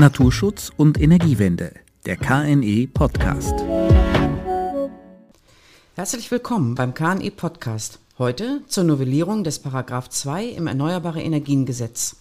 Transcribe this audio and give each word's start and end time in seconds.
Naturschutz 0.00 0.70
und 0.76 1.00
Energiewende, 1.00 1.72
der 2.06 2.16
KNE 2.16 2.86
Podcast. 2.86 3.52
Herzlich 5.96 6.30
willkommen 6.30 6.76
beim 6.76 6.94
KNE 6.94 7.32
Podcast. 7.32 7.98
Heute 8.16 8.62
zur 8.68 8.84
Novellierung 8.84 9.42
des 9.42 9.58
Paragraph 9.58 10.08
2 10.08 10.44
im 10.44 10.68
Erneuerbare 10.68 11.20
Energien 11.20 11.66
Gesetz. 11.66 12.14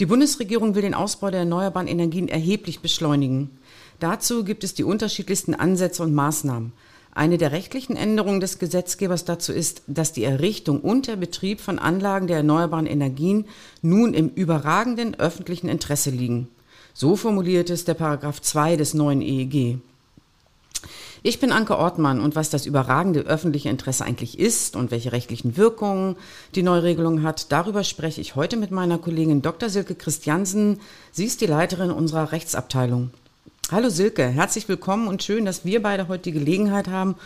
Die 0.00 0.06
Bundesregierung 0.06 0.74
will 0.74 0.82
den 0.82 0.94
Ausbau 0.94 1.30
der 1.30 1.40
erneuerbaren 1.40 1.86
Energien 1.86 2.26
erheblich 2.26 2.80
beschleunigen. 2.80 3.56
Dazu 4.00 4.42
gibt 4.42 4.64
es 4.64 4.74
die 4.74 4.82
unterschiedlichsten 4.82 5.54
Ansätze 5.54 6.02
und 6.02 6.12
Maßnahmen. 6.12 6.72
Eine 7.12 7.38
der 7.38 7.52
rechtlichen 7.52 7.94
Änderungen 7.94 8.40
des 8.40 8.58
Gesetzgebers 8.58 9.24
dazu 9.24 9.52
ist, 9.52 9.82
dass 9.86 10.12
die 10.12 10.24
Errichtung 10.24 10.80
und 10.80 11.06
der 11.06 11.14
Betrieb 11.14 11.60
von 11.60 11.78
Anlagen 11.78 12.26
der 12.26 12.38
erneuerbaren 12.38 12.86
Energien 12.86 13.46
nun 13.80 14.12
im 14.12 14.28
überragenden 14.30 15.14
öffentlichen 15.14 15.68
Interesse 15.68 16.10
liegen. 16.10 16.48
So 16.96 17.16
formuliert 17.16 17.70
es 17.70 17.84
der 17.84 17.94
Paragraph 17.94 18.40
2 18.40 18.76
des 18.76 18.94
neuen 18.94 19.20
EEG. 19.20 19.78
Ich 21.24 21.40
bin 21.40 21.50
Anke 21.50 21.76
Ortmann 21.76 22.20
und 22.20 22.36
was 22.36 22.50
das 22.50 22.66
überragende 22.66 23.22
öffentliche 23.22 23.68
Interesse 23.68 24.04
eigentlich 24.04 24.38
ist 24.38 24.76
und 24.76 24.92
welche 24.92 25.10
rechtlichen 25.10 25.56
Wirkungen 25.56 26.14
die 26.54 26.62
Neuregelung 26.62 27.24
hat, 27.24 27.50
darüber 27.50 27.82
spreche 27.82 28.20
ich 28.20 28.36
heute 28.36 28.56
mit 28.56 28.70
meiner 28.70 28.98
Kollegin 28.98 29.42
Dr. 29.42 29.70
Silke 29.70 29.96
Christiansen. 29.96 30.80
Sie 31.10 31.24
ist 31.24 31.40
die 31.40 31.46
Leiterin 31.46 31.90
unserer 31.90 32.30
Rechtsabteilung. 32.30 33.10
Hallo 33.72 33.88
Silke, 33.88 34.28
herzlich 34.28 34.68
willkommen 34.68 35.08
und 35.08 35.24
schön, 35.24 35.44
dass 35.44 35.64
wir 35.64 35.82
beide 35.82 36.06
heute 36.06 36.24
die 36.24 36.32
Gelegenheit 36.32 36.86
haben, 36.86 37.16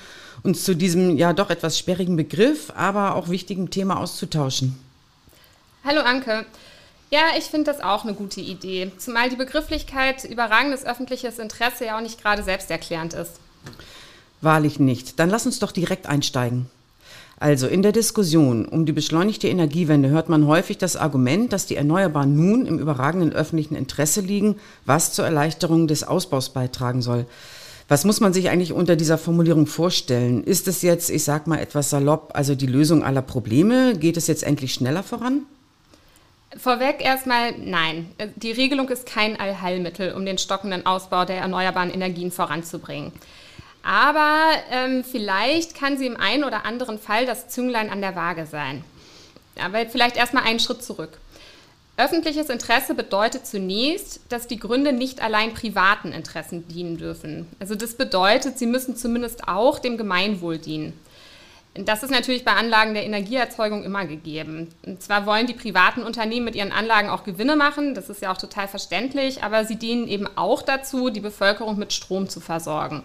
uns 0.44 0.64
zu 0.64 0.74
diesem 0.74 1.18
ja 1.18 1.34
doch 1.34 1.50
etwas 1.50 1.78
sperrigen 1.78 2.16
Begriff, 2.16 2.72
aber 2.74 3.16
auch 3.16 3.28
wichtigen 3.28 3.68
Thema 3.68 3.98
auszutauschen. 4.00 4.78
Hallo 5.84 6.00
Anke. 6.00 6.46
Ja, 7.10 7.20
ich 7.38 7.44
finde 7.44 7.72
das 7.72 7.80
auch 7.80 8.04
eine 8.04 8.14
gute 8.14 8.40
Idee, 8.40 8.92
zumal 8.98 9.30
die 9.30 9.36
Begrifflichkeit 9.36 10.24
überragendes 10.24 10.84
öffentliches 10.84 11.38
Interesse 11.38 11.86
ja 11.86 11.96
auch 11.96 12.02
nicht 12.02 12.22
gerade 12.22 12.42
selbsterklärend 12.42 13.14
ist. 13.14 13.32
Wahrlich 14.42 14.78
nicht. 14.78 15.18
Dann 15.18 15.30
lass 15.30 15.46
uns 15.46 15.58
doch 15.58 15.72
direkt 15.72 16.06
einsteigen. 16.06 16.66
Also 17.40 17.66
in 17.66 17.82
der 17.82 17.92
Diskussion 17.92 18.66
um 18.66 18.84
die 18.84 18.92
beschleunigte 18.92 19.48
Energiewende 19.48 20.10
hört 20.10 20.28
man 20.28 20.46
häufig 20.46 20.76
das 20.76 20.96
Argument, 20.96 21.52
dass 21.52 21.66
die 21.66 21.76
Erneuerbaren 21.76 22.34
nun 22.34 22.66
im 22.66 22.78
überragenden 22.78 23.32
öffentlichen 23.32 23.76
Interesse 23.76 24.20
liegen, 24.20 24.56
was 24.86 25.12
zur 25.12 25.24
Erleichterung 25.24 25.86
des 25.86 26.02
Ausbaus 26.02 26.50
beitragen 26.50 27.00
soll. 27.00 27.26
Was 27.86 28.04
muss 28.04 28.20
man 28.20 28.34
sich 28.34 28.50
eigentlich 28.50 28.72
unter 28.72 28.96
dieser 28.96 29.16
Formulierung 29.18 29.66
vorstellen? 29.66 30.44
Ist 30.44 30.68
es 30.68 30.82
jetzt, 30.82 31.08
ich 31.08 31.24
sag 31.24 31.46
mal 31.46 31.58
etwas 31.58 31.90
salopp, 31.90 32.32
also 32.34 32.54
die 32.54 32.66
Lösung 32.66 33.02
aller 33.02 33.22
Probleme? 33.22 33.96
Geht 33.96 34.18
es 34.18 34.26
jetzt 34.26 34.42
endlich 34.42 34.74
schneller 34.74 35.02
voran? 35.02 35.46
Vorweg 36.56 37.04
erstmal 37.04 37.52
nein. 37.58 38.10
Die 38.36 38.52
Regelung 38.52 38.88
ist 38.88 39.06
kein 39.06 39.38
Allheilmittel, 39.38 40.12
um 40.14 40.24
den 40.24 40.38
stockenden 40.38 40.86
Ausbau 40.86 41.24
der 41.24 41.38
erneuerbaren 41.38 41.92
Energien 41.92 42.30
voranzubringen. 42.30 43.12
Aber 43.82 44.50
ähm, 44.70 45.04
vielleicht 45.04 45.74
kann 45.74 45.98
sie 45.98 46.06
im 46.06 46.16
einen 46.16 46.44
oder 46.44 46.64
anderen 46.64 46.98
Fall 46.98 47.26
das 47.26 47.48
Zünglein 47.48 47.90
an 47.90 48.00
der 48.00 48.16
Waage 48.16 48.46
sein. 48.46 48.84
Aber 49.60 49.86
vielleicht 49.86 50.16
erstmal 50.16 50.44
einen 50.44 50.60
Schritt 50.60 50.82
zurück. 50.82 51.18
Öffentliches 51.96 52.48
Interesse 52.48 52.94
bedeutet 52.94 53.46
zunächst, 53.46 54.20
dass 54.28 54.46
die 54.46 54.58
Gründe 54.58 54.92
nicht 54.92 55.20
allein 55.20 55.52
privaten 55.52 56.12
Interessen 56.12 56.68
dienen 56.68 56.96
dürfen. 56.96 57.48
Also 57.58 57.74
das 57.74 57.94
bedeutet, 57.94 58.56
sie 58.56 58.66
müssen 58.66 58.96
zumindest 58.96 59.48
auch 59.48 59.80
dem 59.80 59.96
Gemeinwohl 59.96 60.58
dienen. 60.58 60.92
Das 61.84 62.02
ist 62.02 62.10
natürlich 62.10 62.44
bei 62.44 62.52
Anlagen 62.52 62.94
der 62.94 63.04
Energieerzeugung 63.04 63.84
immer 63.84 64.04
gegeben. 64.04 64.68
Und 64.84 65.00
zwar 65.00 65.26
wollen 65.26 65.46
die 65.46 65.54
privaten 65.54 66.02
Unternehmen 66.02 66.44
mit 66.44 66.56
ihren 66.56 66.72
Anlagen 66.72 67.08
auch 67.08 67.22
Gewinne 67.22 67.54
machen, 67.54 67.94
das 67.94 68.08
ist 68.10 68.20
ja 68.20 68.32
auch 68.32 68.38
total 68.38 68.66
verständlich, 68.66 69.44
aber 69.44 69.64
sie 69.64 69.76
dienen 69.76 70.08
eben 70.08 70.28
auch 70.36 70.62
dazu, 70.62 71.08
die 71.08 71.20
Bevölkerung 71.20 71.78
mit 71.78 71.92
Strom 71.92 72.28
zu 72.28 72.40
versorgen. 72.40 73.04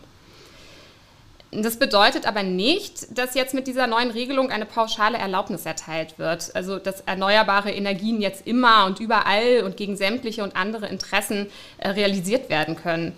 Das 1.52 1.78
bedeutet 1.78 2.26
aber 2.26 2.42
nicht, 2.42 3.16
dass 3.18 3.36
jetzt 3.36 3.54
mit 3.54 3.68
dieser 3.68 3.86
neuen 3.86 4.10
Regelung 4.10 4.50
eine 4.50 4.66
pauschale 4.66 5.20
Erlaubnis 5.20 5.66
erteilt 5.68 6.18
wird. 6.18 6.56
Also 6.56 6.80
dass 6.80 7.02
erneuerbare 7.02 7.72
Energien 7.72 8.22
jetzt 8.22 8.48
immer 8.48 8.86
und 8.88 9.00
überall 9.00 9.62
und 9.64 9.78
gegen 9.78 9.96
sämtliche 9.96 10.44
und 10.44 10.56
andere 10.56 10.88
Interessen 10.88 11.48
äh, 11.78 11.90
realisiert 11.90 12.50
werden 12.50 12.76
können. 12.76 13.16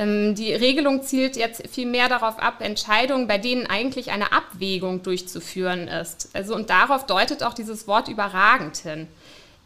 Ähm, 0.00 0.34
die 0.34 0.52
Regelung 0.54 1.02
zielt 1.02 1.36
jetzt 1.36 1.68
viel 1.68 1.86
mehr 1.86 2.08
darauf 2.08 2.38
ab, 2.38 2.60
Entscheidungen, 2.60 3.26
bei 3.26 3.36
denen 3.36 3.66
eigentlich 3.66 4.10
eine 4.10 4.32
Abwägung 4.32 5.02
durchzuführen 5.02 5.88
ist. 5.88 6.30
Also 6.32 6.54
und 6.54 6.70
darauf 6.70 7.06
deutet 7.06 7.42
auch 7.42 7.52
dieses 7.52 7.86
Wort 7.86 8.08
überragend 8.08 8.78
hin. 8.78 9.06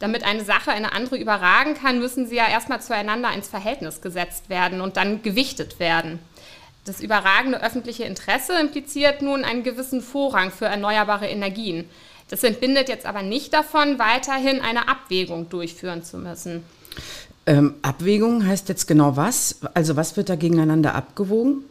Damit 0.00 0.24
eine 0.24 0.44
Sache 0.44 0.72
eine 0.72 0.92
andere 0.92 1.16
überragen 1.16 1.74
kann, 1.74 2.00
müssen 2.00 2.26
sie 2.26 2.34
ja 2.34 2.48
erstmal 2.48 2.82
zueinander 2.82 3.32
ins 3.32 3.48
Verhältnis 3.48 4.00
gesetzt 4.00 4.48
werden 4.48 4.80
und 4.80 4.96
dann 4.96 5.22
gewichtet 5.22 5.78
werden. 5.78 6.18
Das 6.84 7.00
überragende 7.00 7.62
öffentliche 7.62 8.04
Interesse 8.04 8.58
impliziert 8.58 9.22
nun 9.22 9.44
einen 9.44 9.62
gewissen 9.62 10.02
Vorrang 10.02 10.50
für 10.50 10.66
erneuerbare 10.66 11.28
Energien. 11.28 11.88
Das 12.28 12.42
entbindet 12.42 12.88
jetzt 12.88 13.06
aber 13.06 13.22
nicht 13.22 13.54
davon, 13.54 14.00
weiterhin 14.00 14.60
eine 14.60 14.88
Abwägung 14.88 15.48
durchführen 15.48 16.02
zu 16.02 16.18
müssen. 16.18 16.64
Ähm, 17.46 17.74
Abwägung 17.82 18.46
heißt 18.46 18.68
jetzt 18.68 18.86
genau 18.86 19.16
was? 19.16 19.60
Also 19.74 19.96
was 19.96 20.16
wird 20.16 20.28
da 20.28 20.36
gegeneinander 20.36 20.94
abgewogen? 20.94 21.64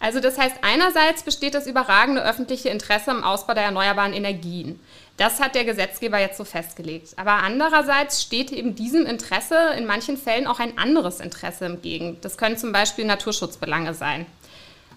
Also 0.00 0.20
das 0.20 0.38
heißt, 0.38 0.56
einerseits 0.62 1.22
besteht 1.22 1.54
das 1.54 1.66
überragende 1.66 2.24
öffentliche 2.24 2.70
Interesse 2.70 3.10
am 3.10 3.22
Ausbau 3.22 3.52
der 3.52 3.64
erneuerbaren 3.64 4.14
Energien. 4.14 4.80
Das 5.18 5.40
hat 5.40 5.54
der 5.54 5.66
Gesetzgeber 5.66 6.18
jetzt 6.18 6.38
so 6.38 6.44
festgelegt. 6.44 7.12
Aber 7.16 7.32
andererseits 7.32 8.22
steht 8.22 8.50
eben 8.50 8.74
diesem 8.74 9.04
Interesse 9.04 9.56
in 9.76 9.84
manchen 9.84 10.16
Fällen 10.16 10.46
auch 10.46 10.58
ein 10.58 10.78
anderes 10.78 11.20
Interesse 11.20 11.66
entgegen. 11.66 12.16
Das 12.22 12.38
können 12.38 12.56
zum 12.56 12.72
Beispiel 12.72 13.04
Naturschutzbelange 13.04 13.92
sein. 13.92 14.24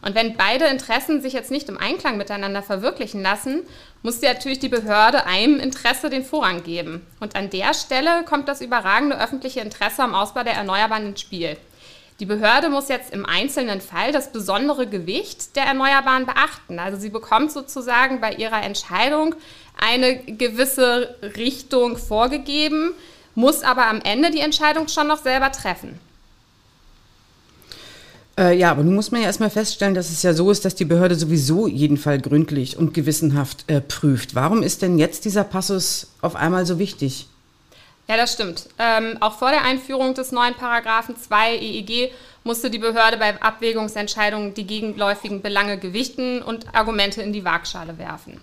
Und 0.03 0.15
wenn 0.15 0.35
beide 0.35 0.65
Interessen 0.65 1.21
sich 1.21 1.33
jetzt 1.33 1.49
nicht 1.49 1.69
im 1.69 1.77
Einklang 1.77 2.17
miteinander 2.17 2.61
verwirklichen 2.61 3.21
lassen, 3.21 3.61
muss 4.01 4.21
natürlich 4.21 4.59
die 4.59 4.69
Behörde 4.69 5.25
einem 5.25 5.59
Interesse 5.59 6.09
den 6.09 6.25
Vorrang 6.25 6.63
geben. 6.63 7.05
Und 7.21 7.37
an 7.37 7.49
der 7.49 7.73
Stelle 7.73 8.23
kommt 8.25 8.49
das 8.49 8.61
überragende 8.61 9.19
öffentliche 9.19 9.61
Interesse 9.61 10.03
am 10.03 10.13
Ausbau 10.13 10.43
der 10.43 10.55
Erneuerbaren 10.55 11.07
ins 11.07 11.21
Spiel. 11.21 11.55
Die 12.19 12.25
Behörde 12.25 12.69
muss 12.69 12.89
jetzt 12.89 13.13
im 13.13 13.25
einzelnen 13.25 13.81
Fall 13.81 14.11
das 14.11 14.31
besondere 14.31 14.87
Gewicht 14.87 15.55
der 15.55 15.63
Erneuerbaren 15.63 16.25
beachten. 16.25 16.79
Also 16.79 16.99
sie 16.99 17.09
bekommt 17.09 17.51
sozusagen 17.51 18.21
bei 18.21 18.33
ihrer 18.33 18.61
Entscheidung 18.61 19.35
eine 19.79 20.17
gewisse 20.17 21.15
Richtung 21.37 21.97
vorgegeben, 21.97 22.93
muss 23.35 23.63
aber 23.63 23.87
am 23.87 24.01
Ende 24.01 24.31
die 24.31 24.41
Entscheidung 24.41 24.89
schon 24.89 25.07
noch 25.07 25.23
selber 25.23 25.51
treffen. 25.51 25.99
Äh, 28.37 28.57
ja, 28.57 28.71
aber 28.71 28.83
nun 28.83 28.95
muss 28.95 29.11
man 29.11 29.21
ja 29.21 29.27
erstmal 29.27 29.51
feststellen, 29.51 29.93
dass 29.93 30.09
es 30.09 30.23
ja 30.23 30.33
so 30.33 30.49
ist, 30.49 30.65
dass 30.65 30.73
die 30.73 30.85
Behörde 30.85 31.15
sowieso 31.15 31.67
jeden 31.67 31.97
Fall 31.97 32.19
gründlich 32.19 32.77
und 32.77 32.93
gewissenhaft 32.93 33.69
äh, 33.69 33.79
prüft. 33.79 34.33
Warum 34.33 34.63
ist 34.63 34.81
denn 34.81 34.97
jetzt 34.97 35.25
dieser 35.25 35.43
Passus 35.43 36.07
auf 36.21 36.35
einmal 36.35 36.65
so 36.65 36.79
wichtig? 36.79 37.27
Ja, 38.07 38.17
das 38.17 38.33
stimmt. 38.33 38.67
Ähm, 38.79 39.17
auch 39.21 39.37
vor 39.37 39.51
der 39.51 39.63
Einführung 39.63 40.13
des 40.13 40.31
neuen 40.31 40.55
Paragraphen 40.55 41.15
2 41.15 41.57
EEG 41.57 42.11
musste 42.43 42.69
die 42.69 42.79
Behörde 42.79 43.17
bei 43.17 43.41
Abwägungsentscheidungen 43.41 44.53
die 44.53 44.67
gegenläufigen 44.67 45.41
Belange 45.41 45.77
gewichten 45.77 46.41
und 46.41 46.75
Argumente 46.75 47.21
in 47.21 47.31
die 47.31 47.45
Waagschale 47.45 47.97
werfen. 47.97 48.41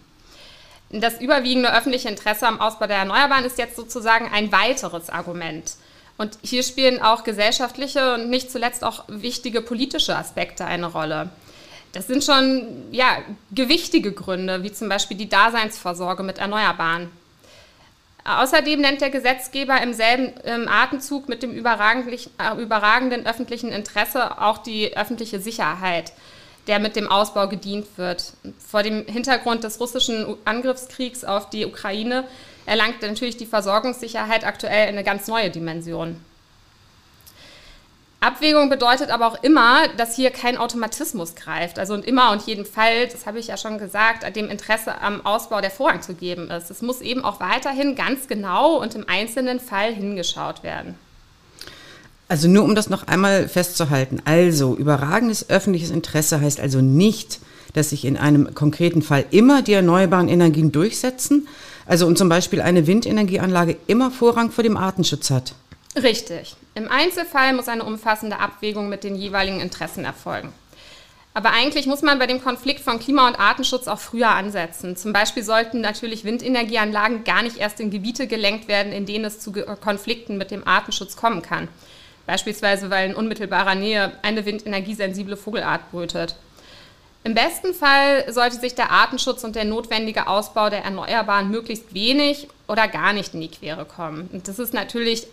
Das 0.90 1.20
überwiegende 1.20 1.72
öffentliche 1.72 2.08
Interesse 2.08 2.46
am 2.46 2.60
Ausbau 2.60 2.86
der 2.86 2.96
Erneuerbaren 2.96 3.44
ist 3.44 3.58
jetzt 3.58 3.76
sozusagen 3.76 4.30
ein 4.32 4.50
weiteres 4.50 5.10
Argument. 5.10 5.74
Und 6.20 6.36
hier 6.42 6.62
spielen 6.62 7.00
auch 7.00 7.24
gesellschaftliche 7.24 8.12
und 8.12 8.28
nicht 8.28 8.50
zuletzt 8.50 8.84
auch 8.84 9.04
wichtige 9.08 9.62
politische 9.62 10.14
Aspekte 10.14 10.66
eine 10.66 10.84
Rolle. 10.84 11.30
Das 11.92 12.08
sind 12.08 12.22
schon 12.22 12.88
ja, 12.90 13.20
gewichtige 13.52 14.12
Gründe, 14.12 14.62
wie 14.62 14.70
zum 14.70 14.90
Beispiel 14.90 15.16
die 15.16 15.30
Daseinsvorsorge 15.30 16.22
mit 16.22 16.36
Erneuerbaren. 16.36 17.08
Außerdem 18.22 18.82
nennt 18.82 19.00
der 19.00 19.08
Gesetzgeber 19.08 19.80
im 19.80 19.94
selben 19.94 20.34
im 20.44 20.68
Atemzug 20.68 21.26
mit 21.26 21.42
dem 21.42 21.52
äh, 21.52 22.54
überragenden 22.58 23.26
öffentlichen 23.26 23.72
Interesse 23.72 24.42
auch 24.42 24.58
die 24.58 24.94
öffentliche 24.94 25.40
Sicherheit, 25.40 26.12
der 26.66 26.80
mit 26.80 26.96
dem 26.96 27.10
Ausbau 27.10 27.48
gedient 27.48 27.86
wird. 27.96 28.34
Vor 28.58 28.82
dem 28.82 29.06
Hintergrund 29.06 29.64
des 29.64 29.80
russischen 29.80 30.36
Angriffskriegs 30.44 31.24
auf 31.24 31.48
die 31.48 31.64
Ukraine 31.64 32.24
erlangt 32.70 33.02
natürlich 33.02 33.36
die 33.36 33.46
Versorgungssicherheit 33.46 34.46
aktuell 34.46 34.86
eine 34.86 35.02
ganz 35.02 35.26
neue 35.26 35.50
Dimension. 35.50 36.20
Abwägung 38.20 38.70
bedeutet 38.70 39.10
aber 39.10 39.26
auch 39.26 39.42
immer, 39.42 39.88
dass 39.96 40.14
hier 40.14 40.30
kein 40.30 40.56
Automatismus 40.56 41.34
greift. 41.34 41.80
Also 41.80 41.94
und 41.94 42.04
immer 42.04 42.30
und 42.30 42.42
jeden 42.42 42.64
Fall, 42.64 43.08
das 43.08 43.26
habe 43.26 43.40
ich 43.40 43.48
ja 43.48 43.56
schon 43.56 43.78
gesagt, 43.78 44.24
dem 44.36 44.48
Interesse 44.48 45.00
am 45.00 45.26
Ausbau 45.26 45.60
der 45.60 45.72
Vorrang 45.72 46.00
zu 46.00 46.14
geben 46.14 46.48
ist. 46.48 46.70
Es 46.70 46.80
muss 46.80 47.00
eben 47.00 47.24
auch 47.24 47.40
weiterhin 47.40 47.96
ganz 47.96 48.28
genau 48.28 48.76
und 48.76 48.94
im 48.94 49.08
einzelnen 49.08 49.58
Fall 49.58 49.92
hingeschaut 49.92 50.62
werden. 50.62 50.94
Also 52.28 52.46
nur 52.46 52.62
um 52.62 52.76
das 52.76 52.88
noch 52.88 53.08
einmal 53.08 53.48
festzuhalten. 53.48 54.22
Also 54.26 54.76
überragendes 54.76 55.50
öffentliches 55.50 55.90
Interesse 55.90 56.40
heißt 56.40 56.60
also 56.60 56.80
nicht, 56.80 57.40
dass 57.72 57.90
sich 57.90 58.04
in 58.04 58.16
einem 58.16 58.54
konkreten 58.54 59.02
Fall 59.02 59.24
immer 59.32 59.62
die 59.62 59.72
erneuerbaren 59.72 60.28
Energien 60.28 60.70
durchsetzen. 60.70 61.48
Also 61.86 62.06
und 62.06 62.18
zum 62.18 62.28
Beispiel 62.28 62.60
eine 62.60 62.86
Windenergieanlage 62.86 63.76
immer 63.86 64.10
Vorrang 64.10 64.50
vor 64.50 64.62
dem 64.62 64.76
Artenschutz 64.76 65.30
hat. 65.30 65.54
Richtig. 66.00 66.54
Im 66.74 66.88
Einzelfall 66.88 67.52
muss 67.52 67.68
eine 67.68 67.84
umfassende 67.84 68.38
Abwägung 68.38 68.88
mit 68.88 69.02
den 69.02 69.16
jeweiligen 69.16 69.60
Interessen 69.60 70.04
erfolgen. 70.04 70.52
Aber 71.32 71.52
eigentlich 71.52 71.86
muss 71.86 72.02
man 72.02 72.18
bei 72.18 72.26
dem 72.26 72.42
Konflikt 72.42 72.80
von 72.80 72.98
Klima- 72.98 73.28
und 73.28 73.38
Artenschutz 73.38 73.86
auch 73.86 74.00
früher 74.00 74.30
ansetzen. 74.30 74.96
Zum 74.96 75.12
Beispiel 75.12 75.44
sollten 75.44 75.80
natürlich 75.80 76.24
Windenergieanlagen 76.24 77.22
gar 77.24 77.42
nicht 77.42 77.56
erst 77.56 77.78
in 77.80 77.90
Gebiete 77.90 78.26
gelenkt 78.26 78.66
werden, 78.66 78.92
in 78.92 79.06
denen 79.06 79.24
es 79.24 79.38
zu 79.38 79.52
Konflikten 79.52 80.38
mit 80.38 80.50
dem 80.50 80.66
Artenschutz 80.66 81.16
kommen 81.16 81.42
kann. 81.42 81.68
Beispielsweise, 82.26 82.90
weil 82.90 83.10
in 83.10 83.14
unmittelbarer 83.14 83.74
Nähe 83.76 84.12
eine 84.22 84.44
windenergiesensible 84.44 85.36
Vogelart 85.36 85.90
brütet. 85.90 86.36
Im 87.22 87.34
besten 87.34 87.74
Fall 87.74 88.32
sollte 88.32 88.58
sich 88.58 88.74
der 88.74 88.90
Artenschutz 88.90 89.44
und 89.44 89.54
der 89.54 89.66
notwendige 89.66 90.26
Ausbau 90.26 90.70
der 90.70 90.84
Erneuerbaren 90.84 91.50
möglichst 91.50 91.92
wenig 91.92 92.48
oder 92.66 92.88
gar 92.88 93.12
nicht 93.12 93.34
in 93.34 93.42
die 93.42 93.50
Quere 93.50 93.84
kommen. 93.84 94.30
Und 94.32 94.48
das 94.48 94.58
ist 94.58 94.72
natürlich 94.72 95.26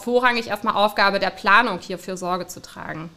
vorrangig 0.00 0.46
erstmal 0.46 0.74
Aufgabe 0.74 1.18
der 1.18 1.30
Planung, 1.30 1.78
hierfür 1.80 2.16
Sorge 2.16 2.46
zu 2.46 2.62
tragen. 2.62 3.10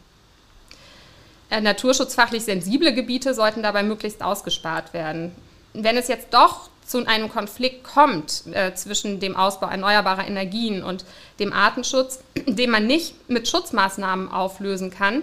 Äh, 1.48 1.62
naturschutzfachlich 1.62 2.44
sensible 2.44 2.92
Gebiete 2.92 3.32
sollten 3.32 3.62
dabei 3.62 3.82
möglichst 3.82 4.22
ausgespart 4.22 4.92
werden. 4.92 5.34
Wenn 5.72 5.96
es 5.96 6.08
jetzt 6.08 6.34
doch 6.34 6.68
zu 6.84 7.06
einem 7.06 7.28
Konflikt 7.28 7.84
kommt 7.84 8.42
äh, 8.52 8.74
zwischen 8.74 9.18
dem 9.20 9.36
Ausbau 9.36 9.68
erneuerbarer 9.68 10.26
Energien 10.26 10.82
und 10.82 11.04
dem 11.38 11.52
Artenschutz, 11.52 12.20
den 12.46 12.70
man 12.70 12.86
nicht 12.86 13.14
mit 13.30 13.48
Schutzmaßnahmen 13.48 14.30
auflösen 14.30 14.90
kann, 14.90 15.22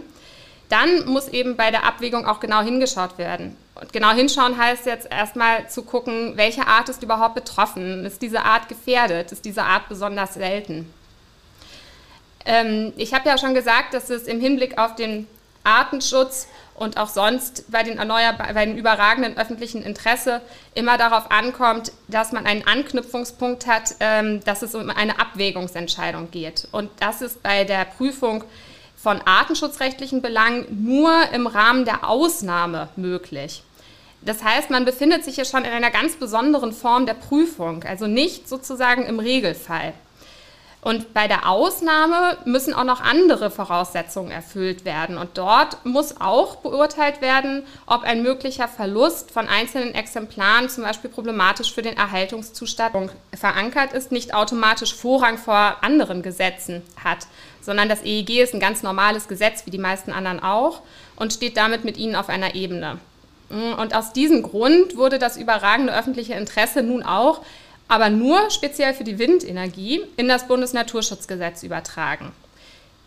dann 0.70 1.06
muss 1.06 1.28
eben 1.28 1.56
bei 1.56 1.72
der 1.72 1.86
Abwägung 1.86 2.26
auch 2.26 2.40
genau 2.40 2.62
hingeschaut 2.62 3.18
werden. 3.18 3.56
Und 3.76 3.94
genau 3.94 4.12
hinschauen 4.12 4.58
heißt 4.58 4.86
jetzt 4.86 5.10
erstmal 5.12 5.70
zu 5.70 5.84
gucken, 5.84 6.34
welche 6.36 6.68
Art 6.68 6.90
ist 6.90 7.04
überhaupt 7.04 7.36
betroffen? 7.36 8.06
Ist 8.06 8.22
diese 8.22 8.44
Art 8.44 8.68
gefährdet? 8.68 9.32
Ist 9.32 9.46
diese 9.46 9.64
Art 9.64 9.88
besonders 9.88 10.34
selten? 10.34 10.92
Ähm, 12.46 12.94
ich 12.98 13.14
habe 13.14 13.30
ja 13.30 13.38
schon 13.38 13.54
gesagt, 13.54 13.94
dass 13.94 14.10
es 14.10 14.24
im 14.24 14.40
Hinblick 14.40 14.78
auf 14.78 14.96
den 14.96 15.28
Artenschutz 15.64 16.48
und 16.76 16.98
auch 16.98 17.10
sonst 17.10 17.72
bei 17.72 17.84
den, 17.84 17.98
bei 17.98 18.66
den 18.66 18.78
überragenden 18.78 19.38
öffentlichen 19.38 19.84
Interesse 19.84 20.42
immer 20.74 20.98
darauf 20.98 21.32
ankommt, 21.32 21.92
dass 22.08 22.32
man 22.32 22.46
einen 22.46 22.66
Anknüpfungspunkt 22.66 23.68
hat, 23.68 23.96
ähm, 24.00 24.44
dass 24.44 24.62
es 24.62 24.76
um 24.76 24.90
eine 24.90 25.20
Abwägungsentscheidung 25.20 26.32
geht. 26.32 26.68
Und 26.72 26.90
das 27.00 27.22
ist 27.22 27.44
bei 27.44 27.64
der 27.64 27.86
Prüfung 27.86 28.44
von 28.98 29.22
artenschutzrechtlichen 29.22 30.22
Belangen 30.22 30.66
nur 30.84 31.14
im 31.32 31.48
Rahmen 31.48 31.86
der 31.86 32.10
Ausnahme 32.10 32.90
möglich. 32.96 33.64
Das 34.22 34.44
heißt, 34.44 34.72
man 34.72 34.84
befindet 34.84 35.24
sich 35.24 35.36
hier 35.36 35.46
schon 35.46 35.64
in 35.64 35.72
einer 35.72 35.92
ganz 35.92 36.16
besonderen 36.16 36.74
Form 36.74 37.06
der 37.06 37.14
Prüfung, 37.14 37.84
also 37.84 38.08
nicht 38.08 38.50
sozusagen 38.50 39.06
im 39.06 39.20
Regelfall. 39.20 39.94
Und 40.88 41.14
bei 41.14 41.28
der 41.28 41.50
Ausnahme 41.50 42.38
müssen 42.46 42.74
auch 42.74 42.86
noch 42.86 43.02
andere 43.02 43.52
Voraussetzungen 43.52 44.32
erfüllt 44.32 44.86
werden. 44.86 45.18
Und 45.18 45.38
dort 45.38 45.84
muss 45.86 46.22
auch 46.22 46.56
beurteilt 46.56 47.20
werden, 47.20 47.64
ob 47.88 48.04
ein 48.04 48.24
möglicher 48.24 48.70
Verlust 48.70 49.32
von 49.32 49.50
einzelnen 49.50 49.94
Exemplaren 49.94 50.70
zum 50.70 50.86
Beispiel 50.86 51.10
problematisch 51.10 51.74
für 51.74 51.82
den 51.82 51.98
Erhaltungszustand 51.98 53.12
verankert 53.36 53.92
ist, 53.92 54.14
nicht 54.14 54.34
automatisch 54.34 54.96
Vorrang 54.96 55.38
vor 55.38 55.76
anderen 55.82 56.22
Gesetzen 56.22 56.82
hat, 57.04 57.28
sondern 57.60 57.90
das 57.90 58.04
EEG 58.04 58.40
ist 58.44 58.54
ein 58.54 58.62
ganz 58.62 58.82
normales 58.82 59.28
Gesetz, 59.28 59.66
wie 59.66 59.72
die 59.72 59.78
meisten 59.78 60.14
anderen 60.14 60.42
auch, 60.42 60.84
und 61.18 61.34
steht 61.34 61.58
damit 61.58 61.84
mit 61.84 61.98
ihnen 61.98 62.16
auf 62.16 62.30
einer 62.30 62.56
Ebene. 62.56 62.98
Und 63.50 63.94
aus 63.94 64.14
diesem 64.14 64.42
Grund 64.42 64.96
wurde 64.96 65.20
das 65.20 65.36
überragende 65.36 65.94
öffentliche 65.94 66.36
Interesse 66.36 66.82
nun 66.82 67.04
auch 67.04 67.42
aber 67.88 68.10
nur 68.10 68.50
speziell 68.50 68.94
für 68.94 69.04
die 69.04 69.20
Windenergie 69.20 70.02
in 70.18 70.28
das 70.28 70.48
Bundesnaturschutzgesetz 70.48 71.64
übertragen. 71.64 72.32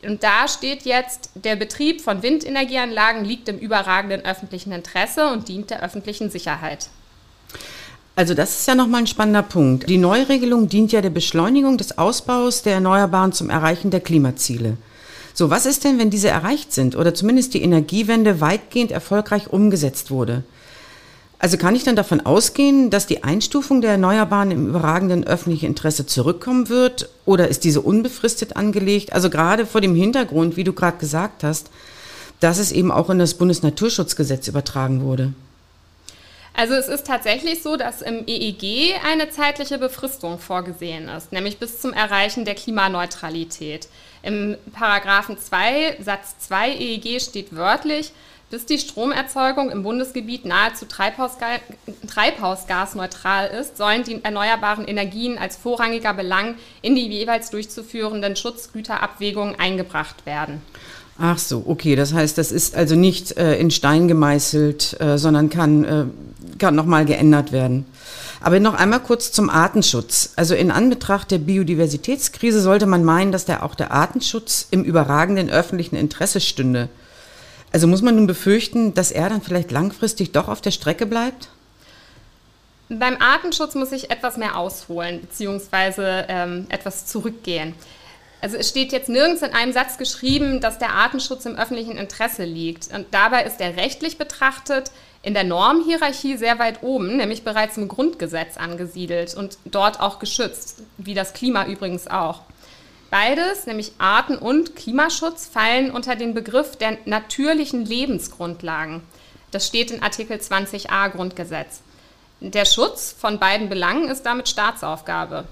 Und 0.02 0.22
da 0.22 0.48
steht 0.48 0.82
jetzt, 0.82 1.30
der 1.34 1.56
Betrieb 1.56 2.00
von 2.00 2.22
Windenergieanlagen 2.22 3.24
liegt 3.24 3.48
im 3.48 3.58
überragenden 3.58 4.24
öffentlichen 4.24 4.72
Interesse 4.72 5.28
und 5.28 5.48
dient 5.48 5.70
der 5.70 5.82
öffentlichen 5.82 6.30
Sicherheit. 6.30 6.88
Also 8.16 8.34
das 8.34 8.60
ist 8.60 8.68
ja 8.68 8.74
nochmal 8.74 9.02
ein 9.02 9.06
spannender 9.06 9.42
Punkt. 9.42 9.88
Die 9.88 9.98
Neuregelung 9.98 10.68
dient 10.68 10.92
ja 10.92 11.00
der 11.00 11.10
Beschleunigung 11.10 11.76
des 11.76 11.98
Ausbaus 11.98 12.62
der 12.62 12.74
Erneuerbaren 12.74 13.32
zum 13.32 13.50
Erreichen 13.50 13.90
der 13.90 14.00
Klimaziele. 14.00 14.76
So, 15.34 15.48
was 15.48 15.64
ist 15.64 15.84
denn, 15.84 15.98
wenn 15.98 16.10
diese 16.10 16.28
erreicht 16.28 16.72
sind 16.72 16.96
oder 16.96 17.14
zumindest 17.14 17.54
die 17.54 17.62
Energiewende 17.62 18.40
weitgehend 18.40 18.90
erfolgreich 18.90 19.50
umgesetzt 19.50 20.10
wurde? 20.10 20.44
Also 21.42 21.56
kann 21.56 21.74
ich 21.74 21.84
dann 21.84 21.96
davon 21.96 22.20
ausgehen, 22.20 22.90
dass 22.90 23.06
die 23.06 23.24
Einstufung 23.24 23.80
der 23.80 23.92
Erneuerbaren 23.92 24.50
im 24.50 24.68
überragenden 24.68 25.26
öffentlichen 25.26 25.64
Interesse 25.64 26.04
zurückkommen 26.04 26.68
wird 26.68 27.08
oder 27.24 27.48
ist 27.48 27.64
diese 27.64 27.80
unbefristet 27.80 28.56
angelegt? 28.56 29.14
Also 29.14 29.30
gerade 29.30 29.64
vor 29.64 29.80
dem 29.80 29.94
Hintergrund, 29.94 30.58
wie 30.58 30.64
du 30.64 30.74
gerade 30.74 30.98
gesagt 30.98 31.42
hast, 31.42 31.70
dass 32.40 32.58
es 32.58 32.72
eben 32.72 32.92
auch 32.92 33.08
in 33.08 33.18
das 33.18 33.34
Bundesnaturschutzgesetz 33.34 34.48
übertragen 34.48 35.02
wurde. 35.02 35.32
Also 36.52 36.74
es 36.74 36.88
ist 36.88 37.06
tatsächlich 37.06 37.62
so, 37.62 37.76
dass 37.76 38.02
im 38.02 38.24
EEG 38.26 38.96
eine 39.10 39.30
zeitliche 39.30 39.78
Befristung 39.78 40.38
vorgesehen 40.38 41.08
ist, 41.08 41.32
nämlich 41.32 41.56
bis 41.56 41.80
zum 41.80 41.94
Erreichen 41.94 42.44
der 42.44 42.54
Klimaneutralität. 42.54 43.88
Im 44.22 44.58
Paragraphen 44.74 45.38
2 45.38 46.00
Satz 46.04 46.34
2 46.40 46.72
EEG 46.72 47.22
steht 47.22 47.56
wörtlich, 47.56 48.12
bis 48.50 48.66
die 48.66 48.78
Stromerzeugung 48.78 49.70
im 49.70 49.82
Bundesgebiet 49.84 50.44
nahezu 50.44 50.84
Treibhausga 50.84 51.46
treibhausgasneutral 52.06 53.48
ist, 53.48 53.76
sollen 53.76 54.02
die 54.02 54.22
erneuerbaren 54.24 54.86
Energien 54.86 55.38
als 55.38 55.56
vorrangiger 55.56 56.12
Belang 56.12 56.56
in 56.82 56.96
die 56.96 57.08
jeweils 57.08 57.50
durchzuführenden 57.50 58.34
Schutzgüterabwägungen 58.34 59.58
eingebracht 59.58 60.26
werden. 60.26 60.60
Ach 61.22 61.38
so, 61.38 61.64
okay. 61.66 61.96
Das 61.96 62.12
heißt, 62.12 62.38
das 62.38 62.50
ist 62.50 62.74
also 62.74 62.96
nicht 62.96 63.36
äh, 63.36 63.56
in 63.58 63.70
Stein 63.70 64.08
gemeißelt, 64.08 65.00
äh, 65.00 65.18
sondern 65.18 65.50
kann, 65.50 65.84
äh, 65.84 66.04
kann 66.58 66.74
nochmal 66.74 67.04
geändert 67.04 67.52
werden. 67.52 67.84
Aber 68.40 68.58
noch 68.58 68.74
einmal 68.74 69.00
kurz 69.00 69.30
zum 69.30 69.50
Artenschutz. 69.50 70.32
Also 70.36 70.54
in 70.54 70.70
Anbetracht 70.70 71.30
der 71.30 71.38
Biodiversitätskrise 71.38 72.62
sollte 72.62 72.86
man 72.86 73.04
meinen, 73.04 73.32
dass 73.32 73.44
der, 73.44 73.62
auch 73.62 73.74
der 73.74 73.92
Artenschutz 73.92 74.66
im 74.70 74.82
überragenden 74.82 75.50
öffentlichen 75.50 75.96
Interesse 75.96 76.40
stünde. 76.40 76.88
Also 77.72 77.86
muss 77.86 78.02
man 78.02 78.16
nun 78.16 78.26
befürchten, 78.26 78.94
dass 78.94 79.12
er 79.12 79.28
dann 79.28 79.42
vielleicht 79.42 79.70
langfristig 79.70 80.32
doch 80.32 80.48
auf 80.48 80.60
der 80.60 80.72
Strecke 80.72 81.06
bleibt? 81.06 81.48
Beim 82.88 83.16
Artenschutz 83.20 83.76
muss 83.76 83.92
ich 83.92 84.10
etwas 84.10 84.36
mehr 84.36 84.56
ausholen 84.56 85.20
bzw. 85.20 86.24
Ähm, 86.28 86.66
etwas 86.70 87.06
zurückgehen. 87.06 87.74
Also 88.40 88.56
es 88.56 88.68
steht 88.68 88.90
jetzt 88.90 89.08
nirgends 89.08 89.42
in 89.42 89.52
einem 89.52 89.72
Satz 89.72 89.98
geschrieben, 89.98 90.60
dass 90.60 90.78
der 90.78 90.94
Artenschutz 90.94 91.44
im 91.46 91.56
öffentlichen 91.56 91.96
Interesse 91.96 92.44
liegt. 92.44 92.92
Und 92.92 93.06
dabei 93.12 93.44
ist 93.44 93.60
er 93.60 93.76
rechtlich 93.76 94.18
betrachtet 94.18 94.90
in 95.22 95.34
der 95.34 95.44
Normhierarchie 95.44 96.36
sehr 96.36 96.58
weit 96.58 96.82
oben, 96.82 97.18
nämlich 97.18 97.44
bereits 97.44 97.76
im 97.76 97.88
Grundgesetz 97.88 98.56
angesiedelt 98.56 99.34
und 99.34 99.58
dort 99.66 100.00
auch 100.00 100.18
geschützt, 100.18 100.82
wie 100.96 101.14
das 101.14 101.34
Klima 101.34 101.66
übrigens 101.66 102.08
auch. 102.08 102.42
Beides, 103.10 103.66
nämlich 103.66 103.92
Arten- 103.98 104.38
und 104.38 104.76
Klimaschutz, 104.76 105.46
fallen 105.46 105.90
unter 105.90 106.14
den 106.14 106.32
Begriff 106.32 106.76
der 106.76 106.96
natürlichen 107.06 107.84
Lebensgrundlagen. 107.84 109.02
Das 109.50 109.66
steht 109.66 109.90
in 109.90 110.02
Artikel 110.02 110.36
20a 110.36 111.08
Grundgesetz. 111.08 111.80
Der 112.40 112.64
Schutz 112.64 113.14
von 113.18 113.40
beiden 113.40 113.68
Belangen 113.68 114.08
ist 114.08 114.22
damit 114.22 114.48
Staatsaufgabe. 114.48 115.44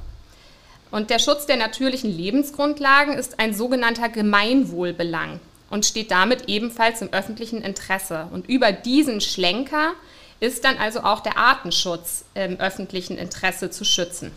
Und 0.90 1.10
der 1.10 1.18
Schutz 1.18 1.46
der 1.46 1.56
natürlichen 1.56 2.10
Lebensgrundlagen 2.10 3.14
ist 3.14 3.40
ein 3.40 3.52
sogenannter 3.52 4.08
Gemeinwohlbelang 4.08 5.40
und 5.68 5.84
steht 5.84 6.10
damit 6.12 6.48
ebenfalls 6.48 7.02
im 7.02 7.12
öffentlichen 7.12 7.60
Interesse. 7.60 8.28
Und 8.30 8.48
über 8.48 8.72
diesen 8.72 9.20
Schlenker 9.20 9.92
ist 10.40 10.64
dann 10.64 10.78
also 10.78 11.00
auch 11.00 11.20
der 11.20 11.36
Artenschutz 11.36 12.24
im 12.34 12.58
öffentlichen 12.60 13.18
Interesse 13.18 13.70
zu 13.70 13.84
schützen. 13.84 14.32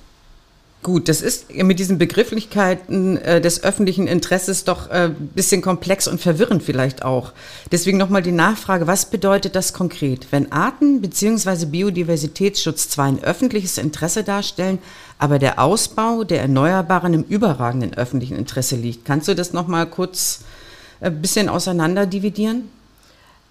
Gut, 0.84 1.10
das 1.10 1.22
ist 1.22 1.54
mit 1.54 1.78
diesen 1.78 2.00
Begrifflichkeiten 2.00 3.18
äh, 3.18 3.40
des 3.40 3.64
öffentlichen 3.64 4.08
Interesses 4.08 4.64
doch 4.64 4.90
ein 4.90 5.12
äh, 5.12 5.14
bisschen 5.36 5.62
komplex 5.62 6.08
und 6.08 6.20
verwirrend 6.20 6.64
vielleicht 6.64 7.06
auch. 7.06 7.34
Deswegen 7.72 8.00
nochmal 8.00 8.24
die 8.24 8.32
Nachfrage, 8.32 8.88
was 8.88 9.06
bedeutet 9.06 9.56
das 9.56 9.74
konkret? 9.74 10.26
Wenn 10.32 10.52
Arten- 10.52 11.00
bzw. 11.00 11.68
Biodiversitätsschutz 11.68 12.90
zwar 12.90 13.06
ein 13.06 13.24
öffentliches 13.24 13.78
Interesse 13.78 14.24
darstellen, 14.24 14.80
aber 15.20 15.38
der 15.38 15.60
Ausbau 15.60 16.24
der 16.24 16.42
Erneuerbaren 16.42 17.14
im 17.14 17.24
überragenden 17.24 17.94
öffentlichen 17.94 18.36
Interesse 18.36 18.76
liegt. 18.76 19.06
Kannst 19.06 19.28
du 19.28 19.36
das 19.36 19.54
nochmal 19.54 19.86
kurz 19.86 20.40
ein 21.00 21.14
äh, 21.14 21.16
bisschen 21.16 21.48
auseinander 21.48 22.08
dividieren? 22.08 22.72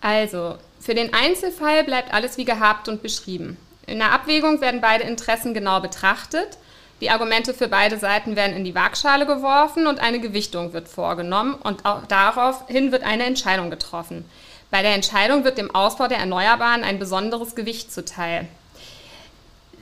Also, 0.00 0.56
für 0.80 0.96
den 0.96 1.14
Einzelfall 1.14 1.84
bleibt 1.84 2.12
alles 2.12 2.38
wie 2.38 2.44
gehabt 2.44 2.88
und 2.88 3.02
beschrieben. 3.02 3.56
In 3.86 3.98
der 3.98 4.10
Abwägung 4.10 4.60
werden 4.60 4.80
beide 4.80 5.04
Interessen 5.04 5.54
genau 5.54 5.80
betrachtet– 5.80 6.58
die 7.00 7.10
Argumente 7.10 7.54
für 7.54 7.68
beide 7.68 7.98
Seiten 7.98 8.36
werden 8.36 8.56
in 8.56 8.64
die 8.64 8.74
Waagschale 8.74 9.26
geworfen 9.26 9.86
und 9.86 10.00
eine 10.00 10.20
Gewichtung 10.20 10.72
wird 10.72 10.88
vorgenommen 10.88 11.54
und 11.54 11.86
auch 11.86 12.06
daraufhin 12.06 12.92
wird 12.92 13.04
eine 13.04 13.24
Entscheidung 13.24 13.70
getroffen. 13.70 14.24
Bei 14.70 14.82
der 14.82 14.94
Entscheidung 14.94 15.44
wird 15.44 15.58
dem 15.58 15.74
Ausbau 15.74 16.08
der 16.08 16.18
Erneuerbaren 16.18 16.84
ein 16.84 16.98
besonderes 16.98 17.54
Gewicht 17.54 17.92
zuteil. 17.92 18.46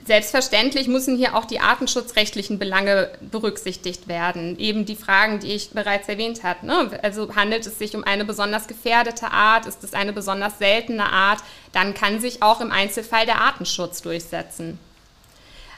Selbstverständlich 0.05 0.87
müssen 0.87 1.17
hier 1.17 1.35
auch 1.35 1.45
die 1.45 1.59
artenschutzrechtlichen 1.59 2.57
Belange 2.57 3.11
berücksichtigt 3.21 4.07
werden. 4.07 4.57
Eben 4.57 4.85
die 4.85 4.95
Fragen, 4.95 5.39
die 5.39 5.51
ich 5.51 5.69
bereits 5.69 6.09
erwähnt 6.09 6.41
habe. 6.43 6.65
Ne? 6.65 6.99
Also 7.03 7.35
handelt 7.35 7.67
es 7.67 7.77
sich 7.77 7.95
um 7.95 8.03
eine 8.03 8.25
besonders 8.25 8.67
gefährdete 8.67 9.29
Art? 9.29 9.67
Ist 9.67 9.83
es 9.83 9.93
eine 9.93 10.11
besonders 10.11 10.57
seltene 10.57 11.11
Art? 11.11 11.43
Dann 11.73 11.93
kann 11.93 12.19
sich 12.19 12.41
auch 12.41 12.59
im 12.59 12.71
Einzelfall 12.71 13.27
der 13.27 13.39
Artenschutz 13.39 14.01
durchsetzen. 14.01 14.79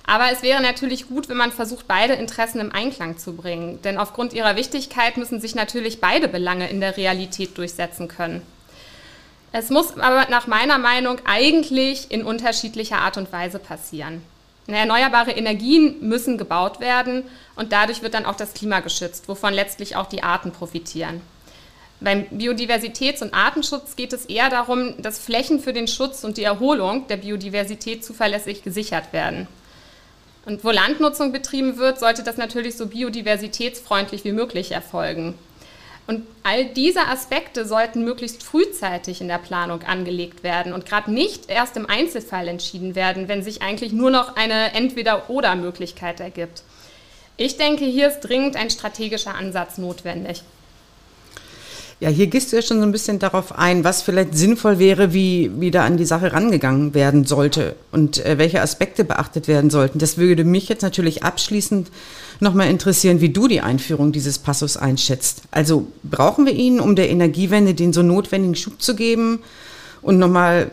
Aber 0.06 0.32
es 0.32 0.42
wäre 0.42 0.62
natürlich 0.62 1.08
gut, 1.08 1.30
wenn 1.30 1.38
man 1.38 1.52
versucht, 1.52 1.88
beide 1.88 2.14
Interessen 2.14 2.60
im 2.60 2.72
Einklang 2.72 3.18
zu 3.18 3.36
bringen. 3.36 3.82
Denn 3.84 3.98
aufgrund 3.98 4.34
ihrer 4.34 4.56
Wichtigkeit 4.56 5.18
müssen 5.18 5.40
sich 5.40 5.56
natürlich 5.56 6.02
beide 6.02 6.28
Belange 6.28 6.70
in 6.70 6.82
der 6.82 6.98
Realität 6.98 7.58
durchsetzen 7.58 8.08
können. 8.08 8.42
Es 9.54 9.70
muss 9.70 9.98
aber 9.98 10.28
nach 10.30 10.48
meiner 10.48 10.78
Meinung 10.78 11.20
eigentlich 11.26 12.10
in 12.10 12.24
unterschiedlicher 12.24 13.00
Art 13.00 13.18
und 13.18 13.32
Weise 13.32 13.60
passieren. 13.60 14.24
Erneuerbare 14.68 15.32
Energien 15.32 15.98
müssen 16.08 16.38
gebaut 16.38 16.80
werden 16.80 17.24
und 17.56 17.74
dadurch 17.74 18.02
wird 18.02 18.14
dann 18.14 18.26
auch 18.26 18.36
das 18.36 18.54
Klima 18.54 18.80
geschützt, 18.80 19.28
wovon 19.28 19.54
letztlich 19.54 19.98
auch 19.98 20.08
die 20.08 20.24
Arten 20.24 20.52
profitieren. 20.52 21.22
Beim 22.00 22.24
Biodiversitäts- 22.32 23.22
und 23.22 23.34
Artenschutz 23.34 23.96
geht 23.96 24.14
es 24.14 24.26
eher 24.26 24.50
darum, 24.50 25.00
dass 25.02 25.20
Flächen 25.20 25.60
für 25.60 25.74
den 25.74 25.88
Schutz 25.88 26.24
und 26.24 26.38
die 26.38 26.44
Erholung 26.44 27.08
der 27.08 27.18
Biodiversität 27.18 28.04
zuverlässig 28.04 28.64
gesichert 28.64 29.14
werden. 29.14 29.48
Und 30.46 30.64
wo 30.64 30.72
Landnutzung 30.72 31.32
betrieben 31.32 31.78
wird, 31.78 32.00
sollte 32.00 32.24
das 32.24 32.38
natürlich 32.38 32.76
so 32.76 32.88
biodiversitätsfreundlich 32.88 34.24
wie 34.24 34.32
möglich 34.32 34.72
erfolgen. 34.72 35.36
Und 36.08 36.26
all 36.44 36.66
diese 36.66 37.08
Aspekte 37.08 37.66
sollten 37.66 38.04
möglichst 38.04 38.44
frühzeitig 38.44 39.22
in 39.22 39.28
der 39.28 39.38
Planung 39.38 39.84
angelegt 39.84 40.44
werden 40.44 40.74
und 40.74 40.86
gerade 40.86 41.12
nicht 41.12 41.50
erst 41.50 41.78
im 41.78 41.86
Einzelfall 41.86 42.48
entschieden 42.48 42.96
werden, 42.96 43.28
wenn 43.28 43.44
sich 43.44 43.62
eigentlich 43.62 43.94
nur 43.94 44.10
noch 44.10 44.36
eine 44.36 44.74
Entweder-oder-Möglichkeit 44.74 46.20
ergibt. 46.20 46.64
Ich 47.38 47.58
denke, 47.58 47.86
hier 47.86 48.08
ist 48.08 48.22
dringend 48.22 48.56
ein 48.56 48.70
strategischer 48.70 49.36
Ansatz 49.36 49.78
notwendig. 49.78 50.44
Ja, 52.02 52.10
hier 52.10 52.26
gehst 52.26 52.52
du 52.52 52.56
ja 52.56 52.64
schon 52.64 52.80
so 52.80 52.84
ein 52.84 52.92
bisschen 52.92 53.20
darauf 53.20 53.56
ein, 53.60 53.84
was 53.84 54.02
vielleicht 54.02 54.36
sinnvoll 54.36 54.80
wäre, 54.80 55.14
wie, 55.14 55.52
wie 55.60 55.70
da 55.70 55.86
an 55.86 55.98
die 55.98 56.06
Sache 56.06 56.34
rangegangen 56.34 56.96
werden 56.96 57.26
sollte 57.26 57.76
und 57.92 58.26
äh, 58.26 58.40
welche 58.40 58.60
Aspekte 58.60 59.04
beachtet 59.04 59.48
werden 59.48 59.70
sollten. 59.70 60.00
Das 60.00 60.18
würde 60.18 60.44
mich 60.44 60.68
jetzt 60.68 60.82
natürlich 60.82 61.22
abschließend 61.22 61.92
nochmal 62.40 62.72
interessieren, 62.72 63.22
wie 63.22 63.30
du 63.30 63.48
die 63.48 63.62
Einführung 63.62 64.12
dieses 64.12 64.40
Passus 64.40 64.78
einschätzt. 64.78 65.44
Also 65.52 65.86
brauchen 66.02 66.48
wir 66.48 66.54
ihn, 66.54 66.80
um 66.80 66.96
der 66.96 67.08
Energiewende 67.12 67.76
den 67.76 67.94
so 67.94 68.02
notwendigen 68.02 68.56
Schub 68.56 68.82
zu 68.82 68.96
geben? 68.96 69.44
Und 70.02 70.18
nochmal 70.18 70.72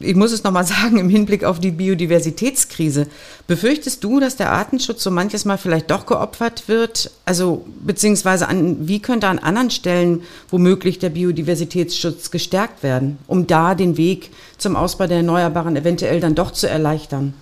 ich 0.00 0.14
muss 0.14 0.32
es 0.32 0.44
nochmal 0.44 0.66
sagen, 0.66 0.98
im 0.98 1.08
Hinblick 1.08 1.44
auf 1.44 1.60
die 1.60 1.70
Biodiversitätskrise, 1.70 3.06
befürchtest 3.46 4.02
du, 4.02 4.20
dass 4.20 4.36
der 4.36 4.50
Artenschutz 4.50 5.02
so 5.02 5.10
manches 5.10 5.44
Mal 5.44 5.58
vielleicht 5.58 5.90
doch 5.90 6.06
geopfert 6.06 6.68
wird? 6.68 7.10
Also, 7.24 7.64
beziehungsweise 7.80 8.48
an, 8.48 8.88
wie 8.88 9.00
könnte 9.00 9.28
an 9.28 9.38
anderen 9.38 9.70
Stellen 9.70 10.22
womöglich 10.50 10.98
der 10.98 11.10
Biodiversitätsschutz 11.10 12.30
gestärkt 12.30 12.82
werden, 12.82 13.18
um 13.26 13.46
da 13.46 13.74
den 13.74 13.96
Weg 13.96 14.30
zum 14.58 14.76
Ausbau 14.76 15.06
der 15.06 15.18
Erneuerbaren 15.18 15.76
eventuell 15.76 16.20
dann 16.20 16.34
doch 16.34 16.50
zu 16.50 16.68
erleichtern? 16.68 17.34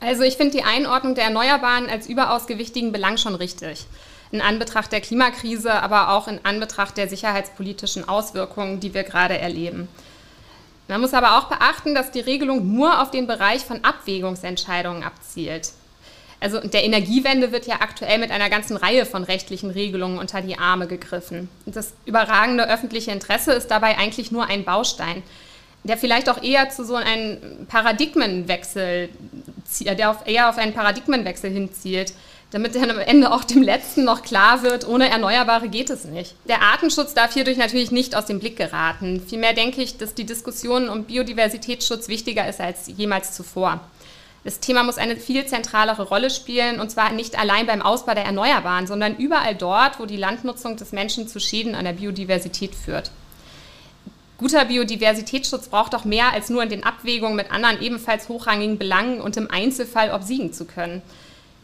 Also, 0.00 0.22
ich 0.22 0.36
finde 0.36 0.56
die 0.56 0.64
Einordnung 0.64 1.14
der 1.14 1.24
Erneuerbaren 1.24 1.88
als 1.88 2.08
überaus 2.08 2.46
gewichtigen 2.46 2.92
Belang 2.92 3.16
schon 3.16 3.34
richtig 3.34 3.86
in 4.32 4.40
Anbetracht 4.40 4.92
der 4.92 5.00
Klimakrise, 5.00 5.72
aber 5.72 6.10
auch 6.10 6.28
in 6.28 6.38
Anbetracht 6.44 6.96
der 6.96 7.08
sicherheitspolitischen 7.08 8.08
Auswirkungen, 8.08 8.80
die 8.80 8.94
wir 8.94 9.02
gerade 9.02 9.36
erleben. 9.36 9.88
Man 10.90 11.00
muss 11.00 11.14
aber 11.14 11.38
auch 11.38 11.44
beachten, 11.44 11.94
dass 11.94 12.10
die 12.10 12.18
Regelung 12.18 12.74
nur 12.74 13.00
auf 13.00 13.12
den 13.12 13.28
Bereich 13.28 13.64
von 13.64 13.84
Abwägungsentscheidungen 13.84 15.04
abzielt. 15.04 15.70
Also 16.40 16.58
der 16.58 16.82
Energiewende 16.82 17.52
wird 17.52 17.68
ja 17.68 17.76
aktuell 17.76 18.18
mit 18.18 18.32
einer 18.32 18.50
ganzen 18.50 18.76
Reihe 18.76 19.06
von 19.06 19.22
rechtlichen 19.22 19.70
Regelungen 19.70 20.18
unter 20.18 20.42
die 20.42 20.58
Arme 20.58 20.88
gegriffen. 20.88 21.48
Das 21.64 21.92
überragende 22.06 22.68
öffentliche 22.68 23.12
Interesse 23.12 23.52
ist 23.52 23.68
dabei 23.68 23.98
eigentlich 23.98 24.32
nur 24.32 24.46
ein 24.46 24.64
Baustein, 24.64 25.22
der 25.84 25.96
vielleicht 25.96 26.28
auch 26.28 26.42
eher 26.42 26.70
zu 26.70 26.84
so 26.84 26.96
einem 26.96 27.66
Paradigmenwechsel, 27.68 29.10
der 29.82 30.10
auf, 30.10 30.26
eher 30.26 30.48
auf 30.48 30.58
einen 30.58 30.74
Paradigmenwechsel 30.74 31.52
hinzielt 31.52 32.14
damit 32.50 32.74
dann 32.74 32.90
am 32.90 32.98
Ende 32.98 33.32
auch 33.32 33.44
dem 33.44 33.62
Letzten 33.62 34.04
noch 34.04 34.22
klar 34.22 34.62
wird, 34.62 34.86
ohne 34.86 35.08
Erneuerbare 35.08 35.68
geht 35.68 35.90
es 35.90 36.04
nicht. 36.04 36.34
Der 36.48 36.62
Artenschutz 36.62 37.14
darf 37.14 37.34
hierdurch 37.34 37.58
natürlich 37.58 37.92
nicht 37.92 38.16
aus 38.16 38.26
dem 38.26 38.40
Blick 38.40 38.56
geraten. 38.56 39.22
Vielmehr 39.26 39.52
denke 39.52 39.82
ich, 39.82 39.98
dass 39.98 40.14
die 40.14 40.24
Diskussion 40.24 40.88
um 40.88 41.04
Biodiversitätsschutz 41.04 42.08
wichtiger 42.08 42.48
ist 42.48 42.60
als 42.60 42.88
jemals 42.88 43.32
zuvor. 43.32 43.80
Das 44.42 44.58
Thema 44.58 44.82
muss 44.82 44.96
eine 44.96 45.16
viel 45.16 45.44
zentralere 45.44 46.02
Rolle 46.02 46.30
spielen, 46.30 46.80
und 46.80 46.90
zwar 46.90 47.12
nicht 47.12 47.38
allein 47.38 47.66
beim 47.66 47.82
Ausbau 47.82 48.14
der 48.14 48.24
Erneuerbaren, 48.24 48.86
sondern 48.86 49.16
überall 49.16 49.54
dort, 49.54 50.00
wo 50.00 50.06
die 50.06 50.16
Landnutzung 50.16 50.76
des 50.76 50.92
Menschen 50.92 51.28
zu 51.28 51.40
Schäden 51.40 51.74
an 51.74 51.84
der 51.84 51.92
Biodiversität 51.92 52.74
führt. 52.74 53.10
Guter 54.38 54.64
Biodiversitätsschutz 54.64 55.68
braucht 55.68 55.92
doch 55.92 56.06
mehr 56.06 56.32
als 56.32 56.48
nur 56.48 56.62
in 56.62 56.70
den 56.70 56.82
Abwägungen 56.82 57.36
mit 57.36 57.52
anderen 57.52 57.82
ebenfalls 57.82 58.30
hochrangigen 58.30 58.78
Belangen 58.78 59.20
und 59.20 59.36
im 59.36 59.50
Einzelfall 59.50 60.10
obsiegen 60.12 60.54
zu 60.54 60.64
können. 60.64 61.02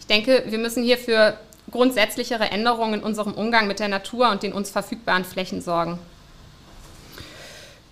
Ich 0.09 0.15
denke, 0.15 0.45
wir 0.49 0.59
müssen 0.59 0.85
hier 0.85 0.99
für 0.99 1.37
grundsätzlichere 1.73 2.45
Änderungen 2.53 2.95
in 2.95 3.01
unserem 3.01 3.33
Umgang 3.33 3.67
mit 3.67 3.81
der 3.81 3.89
Natur 3.89 4.31
und 4.31 4.45
den 4.45 4.53
uns 4.53 4.71
verfügbaren 4.71 5.25
Flächen 5.25 5.61
sorgen. 5.61 5.99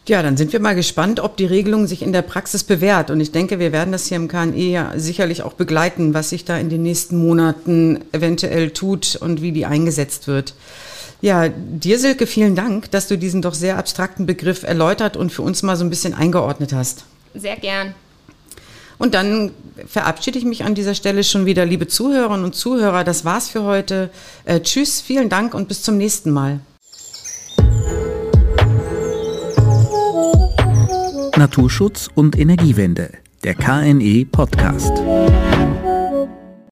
Ja, 0.06 0.22
dann 0.22 0.36
sind 0.36 0.52
wir 0.52 0.60
mal 0.60 0.76
gespannt, 0.76 1.18
ob 1.18 1.36
die 1.36 1.46
Regelung 1.46 1.88
sich 1.88 2.02
in 2.02 2.12
der 2.12 2.22
Praxis 2.22 2.62
bewährt. 2.62 3.10
Und 3.10 3.20
ich 3.20 3.32
denke, 3.32 3.58
wir 3.58 3.72
werden 3.72 3.90
das 3.90 4.06
hier 4.06 4.16
im 4.16 4.28
KNE 4.28 4.54
ja 4.54 4.92
sicherlich 4.94 5.42
auch 5.42 5.54
begleiten, 5.54 6.14
was 6.14 6.30
sich 6.30 6.44
da 6.44 6.56
in 6.56 6.68
den 6.68 6.84
nächsten 6.84 7.16
Monaten 7.16 8.04
eventuell 8.12 8.70
tut 8.70 9.16
und 9.16 9.42
wie 9.42 9.50
die 9.50 9.66
eingesetzt 9.66 10.28
wird. 10.28 10.54
Ja, 11.20 11.48
dir, 11.48 11.98
Silke, 11.98 12.28
vielen 12.28 12.54
Dank, 12.54 12.92
dass 12.92 13.08
du 13.08 13.18
diesen 13.18 13.42
doch 13.42 13.54
sehr 13.54 13.76
abstrakten 13.76 14.24
Begriff 14.24 14.62
erläutert 14.62 15.16
und 15.16 15.32
für 15.32 15.42
uns 15.42 15.64
mal 15.64 15.74
so 15.74 15.84
ein 15.84 15.90
bisschen 15.90 16.14
eingeordnet 16.14 16.72
hast. 16.72 17.06
Sehr 17.34 17.56
gern. 17.56 17.96
Und 18.98 19.14
dann 19.14 19.50
verabschiede 19.86 20.38
ich 20.38 20.44
mich 20.44 20.64
an 20.64 20.74
dieser 20.74 20.94
Stelle 20.94 21.24
schon 21.24 21.46
wieder, 21.46 21.66
liebe 21.66 21.86
Zuhörerinnen 21.86 22.44
und 22.44 22.54
Zuhörer. 22.54 23.04
Das 23.04 23.24
war's 23.24 23.48
für 23.48 23.62
heute. 23.64 24.10
Äh, 24.44 24.60
tschüss, 24.60 25.00
vielen 25.00 25.28
Dank 25.28 25.54
und 25.54 25.68
bis 25.68 25.82
zum 25.82 25.96
nächsten 25.96 26.30
Mal. 26.30 26.60
Naturschutz 31.36 32.08
und 32.14 32.38
Energiewende, 32.38 33.10
der 33.42 33.54
KNE 33.54 34.24
Podcast. 34.30 34.92